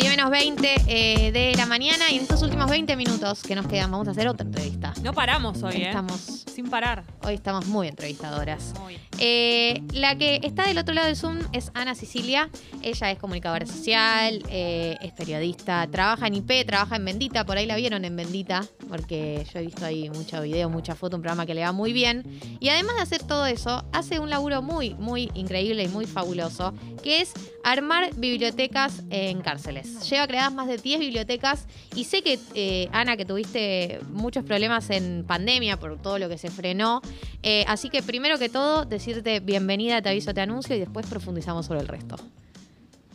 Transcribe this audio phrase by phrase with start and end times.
[0.00, 3.66] 10 menos 20 eh, de la mañana y en estos últimos 20 minutos que nos
[3.66, 4.94] quedan vamos a hacer otra entrevista.
[5.02, 5.88] No paramos hoy, ¿eh?
[5.88, 6.20] Estamos,
[6.54, 7.04] Sin parar.
[7.22, 8.72] hoy estamos muy entrevistadoras.
[8.80, 8.98] Muy.
[9.18, 12.48] Eh, la que está del otro lado del Zoom es Ana Sicilia.
[12.80, 17.44] Ella es comunicadora social, eh, es periodista, trabaja en IP, trabaja en Bendita.
[17.44, 21.16] Por ahí la vieron en Bendita, porque yo he visto ahí mucho video, mucha foto,
[21.16, 22.24] un programa que le va muy bien.
[22.58, 26.72] Y además de hacer todo eso, hace un laburo muy, muy increíble y muy fabuloso,
[27.02, 29.89] que es armar bibliotecas en cárceles.
[30.08, 34.90] Lleva creadas más de 10 bibliotecas y sé que, eh, Ana, que tuviste muchos problemas
[34.90, 37.00] en pandemia por todo lo que se frenó.
[37.42, 41.66] Eh, así que primero que todo, decirte bienvenida, te aviso, te anuncio y después profundizamos
[41.66, 42.16] sobre el resto.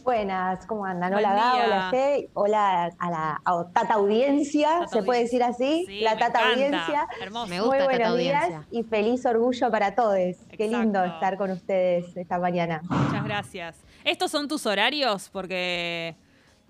[0.04, 1.12] Buenas, ¿cómo andan?
[1.16, 5.48] Hola Gabo, hola Fe, hola a la a Tata Audiencia, Tata ¿se puede Audiencia.
[5.48, 5.86] decir así?
[5.88, 6.54] Sí, la me Tata encanta.
[6.54, 7.08] Audiencia.
[7.24, 7.48] Hermoso.
[7.48, 8.48] Me gusta Muy Tata buenos Audiencia.
[8.50, 10.36] días y feliz orgullo para todos.
[10.56, 12.82] Qué lindo estar con ustedes esta mañana.
[12.88, 13.78] Muchas gracias.
[14.04, 15.30] ¿Estos son tus horarios?
[15.34, 16.16] Porque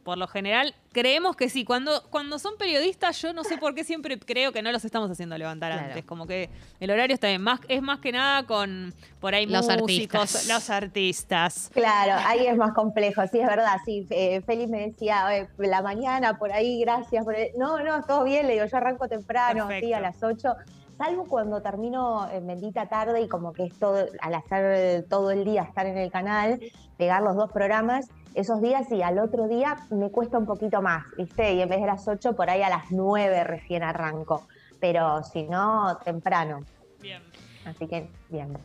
[0.05, 1.65] por lo general creemos que sí.
[1.65, 5.09] Cuando, cuando son periodistas, yo no sé por qué siempre creo que no los estamos
[5.09, 5.87] haciendo levantar Claro.
[5.87, 6.05] antes.
[6.05, 7.41] Como que el horario está bien.
[7.41, 10.47] Más, es más que nada con por ahí Los músicos, artistas.
[10.47, 11.71] los artistas.
[11.73, 14.05] Claro, ahí es más complejo, sí, es verdad, sí.
[14.11, 17.25] eh, Félix me decía, "Oye, la mañana, por ahí, gracias.
[17.25, 17.49] por ahí".
[17.57, 20.53] No, no, todo bien, le digo, yo arranco temprano, sí, a las 8.
[20.97, 25.43] Salvo cuando termino en bendita tarde y como que es todo, al hacer todo el
[25.43, 26.59] día estar en el canal,
[26.97, 31.03] pegar los dos programas, esos días y al otro día me cuesta un poquito más,
[31.17, 31.53] ¿viste?
[31.53, 34.47] Y en vez de las 8, por ahí a las 9 recién arranco.
[34.79, 36.59] Pero si no, temprano.
[37.01, 37.23] Bien.
[37.65, 38.57] Así que, bien.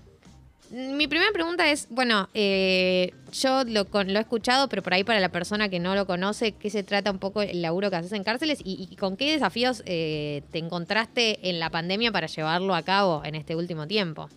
[0.71, 5.19] Mi primera pregunta es, bueno, eh, yo lo, lo he escuchado, pero por ahí para
[5.19, 8.13] la persona que no lo conoce, ¿qué se trata un poco el laburo que haces
[8.13, 12.83] en cárceles y, con qué desafíos eh, te encontraste en la pandemia para llevarlo a
[12.83, 14.29] cabo en este último tiempo?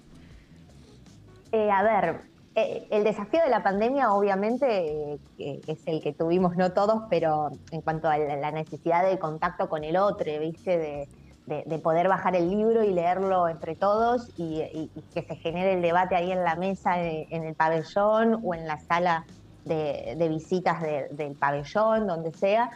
[1.52, 2.22] Eh, a ver,
[2.56, 7.50] eh, el desafío de la pandemia obviamente eh, es el que tuvimos no todos, pero
[7.72, 10.78] en cuanto a la necesidad de contacto con el otro, ¿viste?
[10.78, 11.08] De,
[11.46, 15.82] de- de poder bajar el libro y leerlo entre todos y, que se genere el
[15.82, 19.26] debate ahí en la mesa, en, en el pabellón o en la sala
[19.66, 22.70] de, visitas de- del pabellón, donde sea.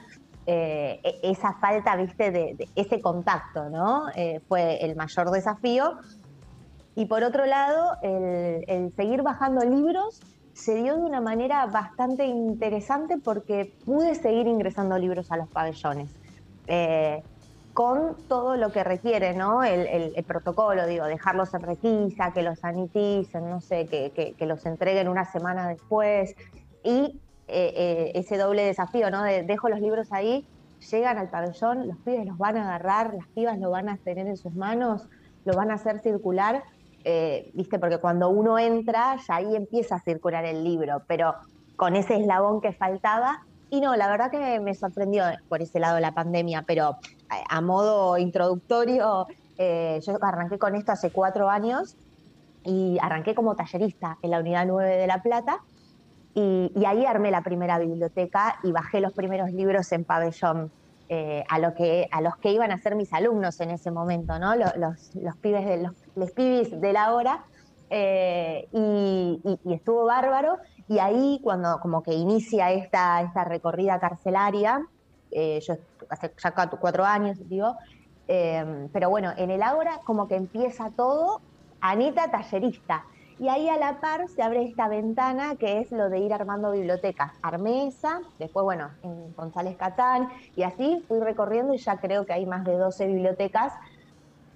[0.46, 4.08] Eh, e- esa falta, viste, de, ese contacto, ¿no?
[4.16, 5.98] Eh, fue el mayor desafío.
[6.96, 10.20] Y por otro lado, el, seguir bajando libros
[10.54, 16.12] se dio de una manera bastante interesante porque pude seguir ingresando libros a los pabellones.
[16.66, 17.22] Eh,
[17.78, 19.64] con todo lo que requiere, ¿no?
[19.64, 25.08] El, protocolo, digo, dejarlos en requisa, que los saniticen, no sé, que, que- los entreguen
[25.08, 26.34] una semana después.
[26.84, 29.22] Y eh, eh, ese doble desafío, ¿no?
[29.22, 30.44] De dejo los libros ahí,
[30.90, 34.26] llegan al pabellón, los pibes los van a agarrar, las pibas lo van a tener
[34.26, 35.08] en sus manos,
[35.46, 36.64] lo van a hacer circular,
[37.04, 37.78] eh, ¿viste?
[37.78, 41.36] Porque cuando uno entra, ya ahí empieza a circular el libro, pero
[41.76, 43.38] con ese eslabón que faltaba.
[43.70, 46.98] Y no, la verdad que me sorprendió por ese lado la pandemia, pero
[47.30, 51.96] a, a modo introductorio, eh, yo arranqué con esto hace cuatro años
[52.64, 55.62] y arranqué como tallerista en la Unidad 9 de La Plata.
[56.34, 60.72] Y, ahí armé la primera biblioteca y bajé los primeros libros en pabellón
[61.10, 64.38] eh, a, lo que, a los que iban a ser mis alumnos en ese momento,
[64.38, 64.56] ¿no?
[64.56, 67.44] Los, los, los pibes de los, les pibis de la hora.
[67.90, 70.58] Eh, y, estuvo bárbaro.
[70.88, 74.88] Y ahí, cuando como que inicia esta, esta recorrida carcelaria,
[75.32, 75.76] eh, yo
[76.10, 77.76] hace ya cuatro, años, digo,
[78.28, 81.42] eh, pero bueno, en el Ágora como que empieza todo,
[81.82, 83.06] Anita tallerista.
[83.40, 86.72] Y ahí a la par se abre esta ventana que es lo de ir armando
[86.72, 87.34] bibliotecas.
[87.44, 92.34] Armé esa, después, bueno, en González Catán, y así fui recorriendo y ya creo que
[92.34, 93.74] hay más de 12 bibliotecas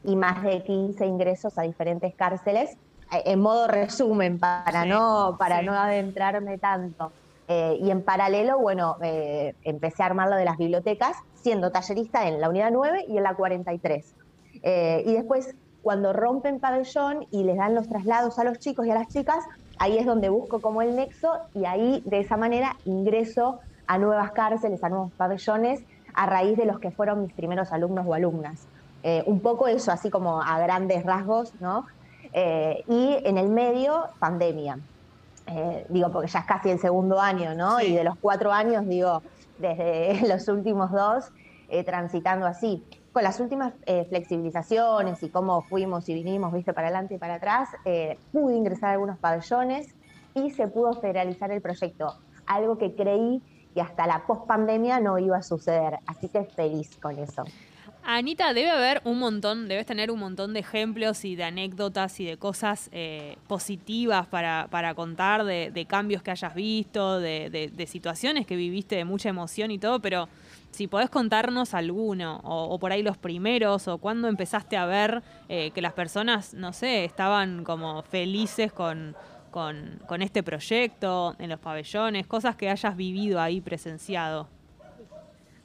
[0.04, 2.76] y más de 15 ingresos a diferentes cárceles.
[3.12, 5.66] En modo resumen, para, Sí, no, para sí.
[5.66, 7.12] no adentrarme tanto.
[7.48, 12.28] Eh, y en paralelo, bueno, eh, empecé a armar lo de las bibliotecas, siendo tallerista
[12.28, 14.16] en la unidad 9 y en la 43.
[14.64, 18.92] Eh, y después, cuando rompen pabellón y les dan los traslados a los chicos y
[18.92, 19.44] a las chicas,
[19.80, 24.32] ahí es donde busco como el nexo y ahí de esa manera ingreso a nuevas
[24.32, 28.68] cárceles, a nuevos pabellones, a raíz de los que fueron mis primeros alumnos o alumnas.
[29.04, 31.88] Eh, un poco eso, así como a grandes rasgos, ¿no?
[32.34, 34.80] Eh, y en el medio, pandemia.
[35.48, 37.80] Eh, digo, porque ya es casi el segundo año, ¿no?
[37.80, 37.88] Sí.
[37.88, 39.22] Y de los cuatro años, digo,
[39.58, 41.32] desde los últimos dos,
[41.70, 42.84] eh, transitando así.
[43.12, 47.36] Con las últimas eh, flexibilizaciones y cómo fuimos y vinimos, viste, para adelante y para
[47.36, 47.68] atrás,
[48.32, 49.94] pude ingresar a algunos pabellones
[50.34, 52.16] y se pudo federalizar el proyecto.
[52.46, 53.42] Algo que creí
[53.74, 56.00] que hasta la post-pandemia no iba a suceder.
[56.08, 57.44] Así que feliz con eso.
[58.04, 62.26] Anita, debe haber un montón, debes tener un montón de ejemplos y de anécdotas y
[62.26, 68.56] de cosas eh, positivas para, para contar, de, cambios que hayas visto, de, situaciones que
[68.56, 70.28] viviste de mucha emoción y todo, pero
[70.72, 75.70] si podés contarnos alguno, o, por ahí los primeros, o cuando empezaste a ver eh,
[75.72, 79.16] que las personas, no sé, estaban como felices con,
[79.52, 84.48] con, con este proyecto, en los pabellones, cosas que hayas vivido ahí presenciado.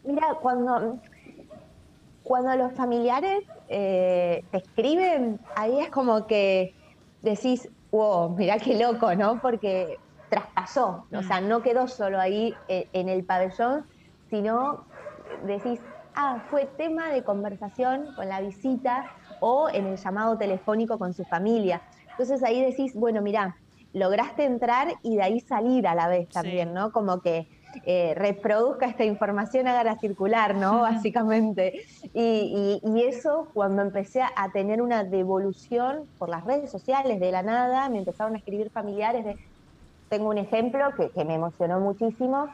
[0.04, 1.00] Mira, cuando
[2.26, 6.74] cuando los familiares eh, te escriben, ahí es como que
[7.22, 9.40] decís, wow, mirá qué loco, ¿no?
[9.40, 9.96] Porque
[10.28, 13.86] traspasó, o sea, no quedó solo ahí eh, en el pabellón,
[14.28, 14.86] sino
[15.44, 15.80] decís,
[16.16, 19.08] ah, fue tema de conversación con la visita
[19.40, 21.80] o en el llamado telefónico con su familia.
[22.10, 23.56] Entonces ahí decís, bueno, mirá,
[23.92, 26.90] lograste entrar y de ahí salir a la vez también, ¿no?
[26.90, 27.46] Como que
[27.84, 30.80] eh, reproduzca esta información, haga circular, ¿no?
[30.82, 31.84] Básicamente.
[32.14, 37.88] Y, eso, cuando empecé a tener una devolución por las redes sociales de la nada,
[37.88, 39.36] me empezaron a escribir familiares de...
[40.08, 42.48] Tengo un ejemplo que, me emocionó muchísimo.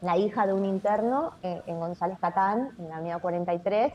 [0.00, 3.92] La hija de un interno eh, en González Catán, en la Avenida 43,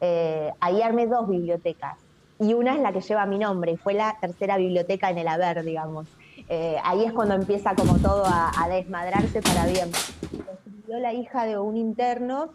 [0.00, 1.98] eh, ahí armé dos bibliotecas.
[2.40, 5.64] Y una es la que lleva mi nombre, fue la tercera biblioteca en el haber,
[5.64, 6.08] digamos.
[6.48, 9.90] Eh, ahí es cuando empieza como todo a, desmadrarse para bien.
[9.90, 12.50] Escribió la hija de un interno,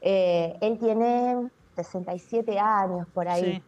[0.00, 3.62] eh, él tiene 67 años por ahí.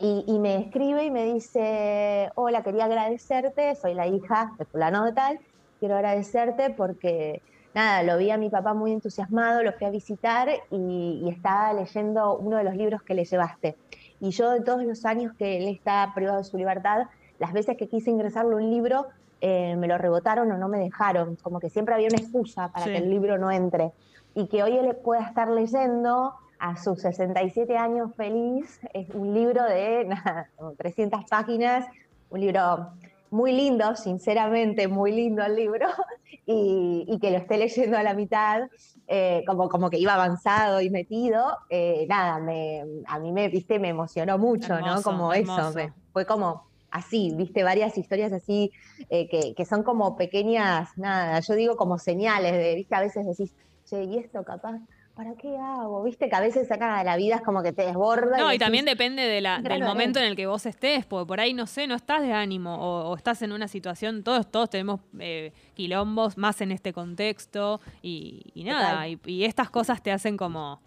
[0.00, 5.12] Y, me escribe y me dice, hola, quería agradecerte, soy la hija de fulano de
[5.12, 5.40] tal,
[5.80, 7.42] quiero agradecerte porque,
[7.74, 11.72] nada, lo vi a mi papá muy entusiasmado, lo fui a visitar y, y estaba
[11.72, 13.76] leyendo uno de los libros que le llevaste.
[14.20, 17.08] Y yo de todos los años que él está privado de su libertad,
[17.38, 19.06] las veces que quise ingresarle un libro,
[19.40, 22.86] eh, me lo rebotaron o no me dejaron, como que siempre había una excusa para
[22.86, 23.92] que el libro no entre.
[24.34, 29.64] Y que hoy él pueda estar leyendo a sus 67 años feliz, es un libro
[29.64, 31.86] de nada, 300 páginas,
[32.30, 32.90] un libro
[33.30, 35.86] muy lindo, sinceramente muy lindo el libro,
[36.46, 38.62] y, que lo esté leyendo a la mitad,
[39.06, 43.78] eh, como, como que iba avanzado y metido, eh, nada, me, a mí me, viste,
[43.78, 45.02] me emocionó mucho, ¿no?
[45.02, 45.72] Como eso,
[46.12, 48.70] fue como así, viste, varias historias así
[49.10, 53.26] eh, que, que, son como pequeñas, nada, yo digo como señales de, viste, a veces
[53.26, 53.54] decís,
[53.84, 54.80] che, y esto capaz,
[55.14, 56.02] ¿para qué hago?
[56.04, 58.38] Viste que a veces saca de la vida es como que te desborda.
[58.38, 61.40] No, y, también depende de la, del momento en el que vos estés, porque por
[61.40, 65.00] ahí, no sé, no estás de ánimo o, estás en una situación, todos, todos tenemos
[65.18, 70.80] eh, quilombos más en este contexto y, nada, y estas cosas te hacen como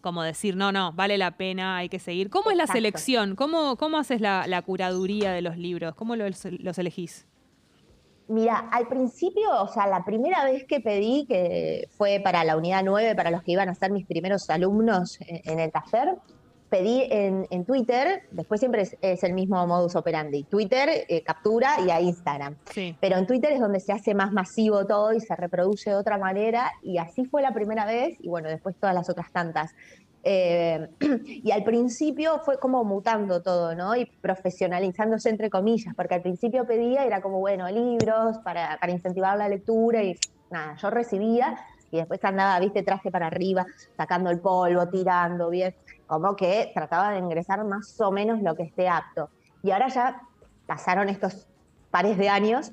[0.00, 2.30] como decir, no, no, vale la pena, hay que seguir.
[2.30, 3.34] ¿Cómo es la selección?
[3.36, 5.94] ¿Cómo, cómo haces la, curaduría de los libros?
[5.94, 6.44] ¿Cómo los,
[6.78, 7.26] elegís?
[8.28, 12.82] Mira, al principio, o sea, la primera vez que pedí, que fue para la unidad
[12.84, 16.18] 9, para los que iban a ser mis primeros alumnos en el taller,
[16.68, 22.00] pedí en, Twitter, después siempre es, el mismo modus operandi, Twitter, eh, captura y a
[22.00, 22.56] Instagram.
[23.00, 26.18] Pero en Twitter es donde se hace más masivo todo y se reproduce de otra
[26.18, 29.74] manera y así fue la primera vez y bueno, después todas las otras tantas.
[30.24, 30.88] Eh,
[31.26, 33.96] y al principio fue como mutando todo, ¿no?
[33.96, 39.38] Y profesionalizándose entre comillas, porque al principio pedía, era como, bueno, libros para, para incentivar
[39.38, 40.16] la lectura y
[40.50, 41.56] nada, yo recibía
[41.90, 43.66] y después andaba, viste, traje para arriba,
[43.96, 45.74] sacando el polvo, tirando, bien,
[46.08, 49.30] como que trataba de ingresar más o menos lo que esté apto.
[49.62, 50.20] Y ahora ya
[50.66, 51.46] pasaron estos
[51.90, 52.72] pares de años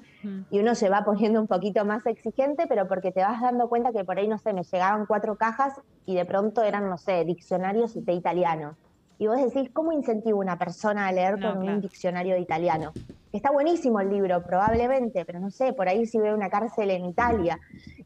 [0.49, 3.91] y uno se va poniendo un poquito más exigente, pero porque te vas dando cuenta
[3.91, 5.73] que por ahí, no sé, me llegaban cuatro cajas
[6.05, 8.75] y de pronto eran, no sé, diccionarios de italiano.
[9.17, 12.93] Y vos decís, ¿cómo incentivo a una persona a leer con un diccionario de italiano?
[13.31, 17.05] Está buenísimo el libro, probablemente, pero no sé, por ahí si ve una cárcel en
[17.05, 17.59] Italia.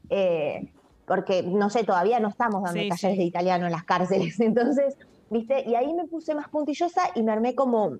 [0.09, 0.71] Eh,
[1.09, 4.95] porque no sé, todavía no estamos dando talleres de italiano en las cárceles, entonces,
[5.29, 5.63] ¿viste?
[5.67, 7.97] Y ahí me puse más puntillosa y me armé como,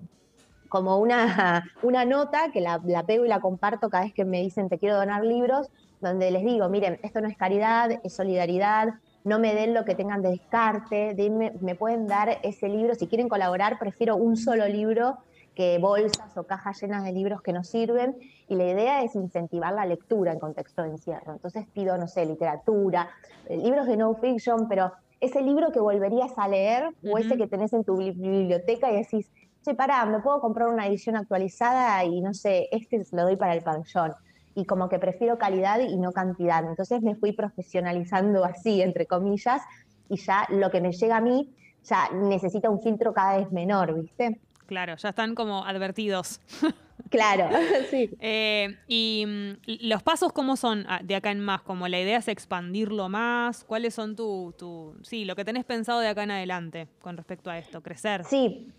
[0.68, 4.68] como una, una nota que la, pego y la comparto cada vez que me dicen
[4.68, 5.70] te quiero donar libros,
[6.00, 8.94] donde les digo, miren, esto no es caridad, es solidaridad,
[9.24, 11.14] no me den lo que tengan de descarte,
[11.60, 15.18] me pueden dar ese libro, si quieren colaborar, prefiero un solo libro
[15.54, 18.16] que bolsas o cajas llenas de libros que nos sirven
[18.48, 21.32] y la idea es incentivar la lectura en contexto de encierro.
[21.32, 23.10] Entonces pido, no sé, literatura,
[23.46, 27.46] eh, libros de no fiction, pero ese libro que volverías a leer o ese que
[27.46, 29.30] tenés en tu biblioteca y decís,
[29.64, 33.54] che, pará, me puedo comprar una edición actualizada y no sé, este lo doy para
[33.54, 34.14] el pabellón.
[34.54, 36.64] Y como que prefiero calidad y no cantidad.
[36.64, 39.62] Entonces me fui profesionalizando así, entre comillas,
[40.08, 43.94] y ya lo que me llega a mí ya necesita un filtro cada vez menor,
[43.94, 44.40] ¿viste?
[44.70, 46.40] Claro, ya están como advertidos.
[47.08, 47.48] Claro,
[47.90, 48.08] sí.
[48.20, 51.62] Eh, y mm, los pasos, ¿cómo son ah, de acá en más?
[51.62, 53.64] Como la idea es expandirlo más.
[53.64, 57.50] ¿Cuáles son tu, tu, sí, lo que tenés pensado de acá en adelante con respecto
[57.50, 58.22] a esto, crecer?
[58.26, 58.70] Sí,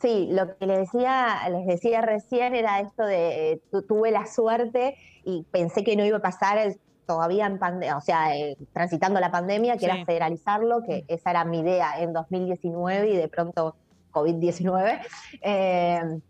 [0.00, 5.44] sí, lo que les decía, les decía recién era esto de tuve la suerte y
[5.50, 6.58] pensé que no iba a pasar
[7.06, 11.12] todavía en pandemia, o sea, eh, transitando la pandemia, que era federalizarlo, que mm.
[11.12, 13.76] esa era mi idea en 2019 y de pronto
[14.12, 15.00] COVID-19.
[15.40, 16.20] Eh,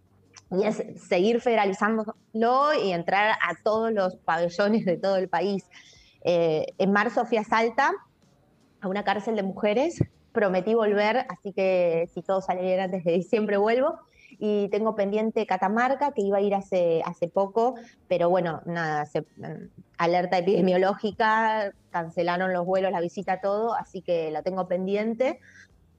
[0.53, 2.15] y es seguir federalizándolo
[2.83, 5.65] y entrar a todos los pabellones de todo el país.
[6.25, 7.91] Eh, en marzo fui a Salta,
[8.81, 13.13] a una cárcel de mujeres, prometí volver, así que si todo sale bien antes de
[13.13, 13.99] diciembre vuelvo.
[14.39, 17.75] Y tengo pendiente Catamarca, que iba a ir hace, hace poco,
[18.09, 19.07] pero bueno, nada,
[19.99, 25.39] alerta epidemiológica, cancelaron los vuelos, la visita, todo, así que la tengo pendiente.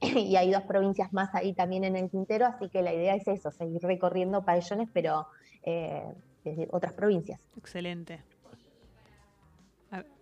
[0.00, 3.26] y hay dos provincias más ahí también en el Quintero, así que la idea es
[3.26, 5.26] eso, seguir recorriendo pabellones, pero
[5.62, 6.02] eh,
[6.44, 7.40] desde otras provincias.
[7.56, 8.22] Excelente.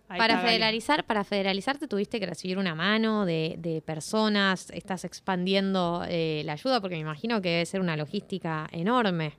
[0.07, 6.53] para federalizar, para federalizarte tuviste que recibir una mano de, personas, estás expandiendo eh, la
[6.53, 9.33] ayuda, porque me imagino que debe ser una logística enorme.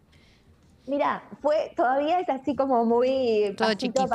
[0.86, 4.06] Mira, fue, todavía es así como muy Todo chiquito.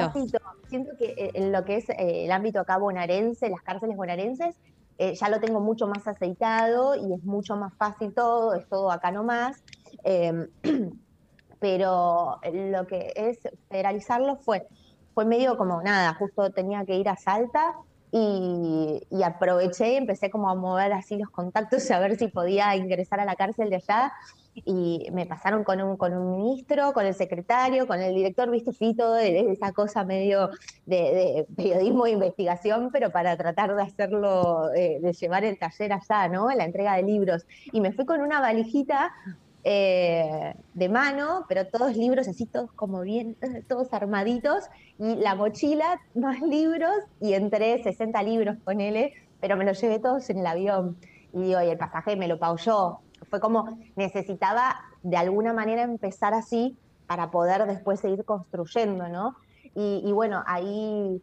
[0.68, 4.56] Siento que eh, en lo que es el ámbito acá bonaerense, las cárceles bonaerenses,
[5.00, 8.92] eh, ya lo tengo mucho más aceitado y es mucho más fácil todo, es todo
[8.92, 9.64] acá nomás.
[10.04, 10.48] Em,
[11.60, 13.40] pero lo que es
[13.70, 14.68] federalizarlo fue,
[15.14, 17.74] fue medio como nada, justo tenía que ir a Salta
[18.12, 22.76] y, y, aproveché y empecé como a mover así los contactos a ver si podía
[22.76, 24.12] ingresar a la cárcel de allá
[24.66, 28.74] y me pasaron con un, con un ministro, con el secretario, con el director, viste,
[28.74, 30.50] fui todo de, esa cosa medio
[30.86, 36.28] de, periodismo e investigación, pero para tratar de hacerlo, eh, de llevar el taller allá,
[36.28, 36.50] ¿no?
[36.50, 37.46] La entrega de libros.
[37.72, 39.14] Y me fui con una valijita
[39.64, 43.36] eh, de mano, pero todos libros así, todos como bien,
[43.68, 44.66] todos armaditos,
[44.98, 50.00] y la mochila, más libros, y entré 60 libros con él, pero me los llevé
[50.00, 50.98] todos en el avión.
[51.34, 55.84] Y digo, y el pasaje me lo pago yo, fue como necesitaba de alguna manera
[55.84, 59.36] empezar así para poder después seguir construyendo, ¿no?
[59.76, 61.22] Y, bueno, ahí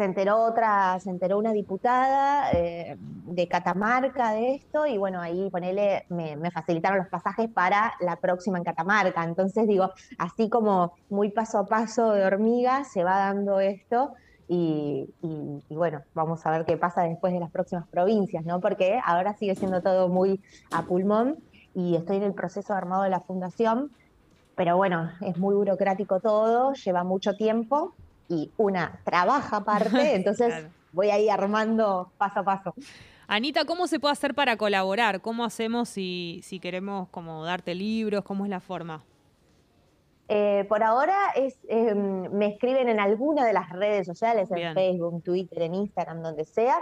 [0.00, 5.50] se enteró otra, se enteró una diputada eh, de Catamarca de esto, y bueno, ahí
[5.50, 9.22] ponele, me, facilitaron los pasajes para la próxima en Catamarca.
[9.24, 14.14] Entonces digo, así como muy paso a paso de hormiga se va dando esto.
[14.48, 15.06] Y,
[15.68, 18.58] bueno, vamos a ver qué pasa después de las próximas provincias, ¿no?
[18.58, 20.40] Porque ahora sigue siendo todo muy
[20.72, 21.36] a pulmón
[21.74, 23.92] y estoy en el proceso de armado de la fundación,
[24.56, 27.94] pero bueno, es muy burocrático todo, lleva mucho tiempo
[28.30, 32.74] y una trabaja aparte, entonces voy a ir armando paso a paso.
[33.26, 35.20] Anita, ¿cómo se puede hacer para colaborar?
[35.20, 38.24] ¿Cómo hacemos si, si queremos como darte libros?
[38.24, 39.04] ¿Cómo es la forma?
[40.28, 45.24] Eh, por ahora es, em, me escriben en alguna de las redes sociales, en Facebook,
[45.24, 46.76] Twitter, en Instagram, donde sea,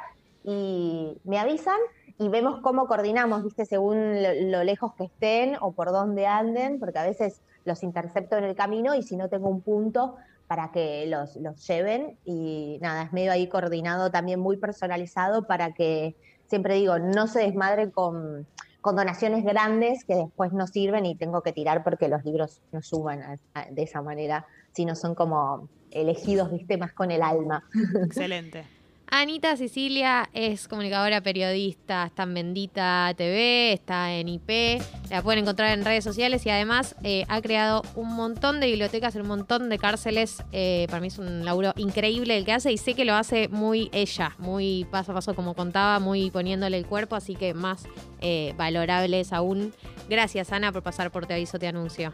[0.45, 1.79] y me avisan
[2.19, 6.99] y vemos cómo coordinamos, viste, según lo, lejos que estén o por dónde anden, porque
[6.99, 11.07] a veces los intercepto en el camino y si no tengo un punto para que
[11.07, 16.75] los, los lleven y nada, es medio ahí coordinado también muy personalizado para que, siempre
[16.75, 18.47] digo, no se desmadre con
[18.81, 22.81] con donaciones grandes que después no sirven y tengo que tirar porque los libros no
[22.81, 23.39] suban
[23.71, 27.65] de esa manera, sino son como elegidos, viste, más con el alma.
[28.05, 28.65] Excelente.
[29.11, 35.73] Anita Sicilia es comunicadora periodista, está en Bendita TV, está en IP, la pueden encontrar
[35.73, 39.79] en redes sociales y además eh, ha creado un montón de bibliotecas, un montón de
[39.79, 40.45] cárceles.
[40.53, 43.49] Eh, para mí es un laburo increíble el que hace y sé que lo hace
[43.49, 47.85] muy ella, muy paso a paso como contaba, muy poniéndole el cuerpo, así que más
[48.21, 49.73] eh, valorables aún.
[50.11, 52.13] Gracias Ana por pasar por Te Aviso, Te Anuncio.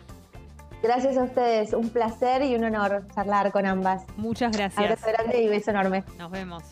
[0.84, 4.04] Gracias a ustedes, un placer y un honor charlar con ambas.
[4.18, 4.78] Muchas gracias.
[4.78, 6.04] Abrazo grande y beso enorme.
[6.18, 6.62] Nos vemos.